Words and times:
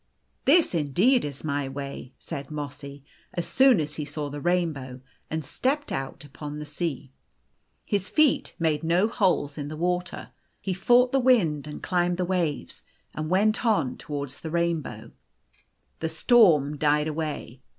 "This 0.51 0.73
indeed 0.73 1.23
is 1.23 1.43
my 1.43 1.69
way," 1.69 2.11
said 2.17 2.49
Mossy, 2.49 3.05
as 3.35 3.45
soon 3.47 3.79
as 3.79 3.97
he 3.97 4.03
saw 4.03 4.31
the 4.31 4.41
rainbow, 4.41 4.99
and 5.29 5.45
stepped 5.45 5.91
out 5.91 6.25
upon 6.25 6.57
the 6.57 6.65
sea. 6.65 7.11
His 7.85 8.09
feet 8.09 8.55
made 8.57 8.83
no 8.83 9.07
holes 9.07 9.59
in 9.59 9.67
the 9.67 9.77
water. 9.77 10.31
He 10.59 10.73
fought 10.73 11.11
the 11.11 11.19
wind, 11.19 11.67
and 11.67 11.83
clomb 11.83 12.15
the 12.15 12.25
waves, 12.25 12.81
and 13.13 13.29
went 13.29 13.63
on 13.63 13.95
towards 13.95 14.39
the 14.41 14.49
rain 14.49 14.81
bow. 14.81 15.11
The 15.99 16.09
storm 16.09 16.77
died 16.77 17.07
away. 17.07 17.61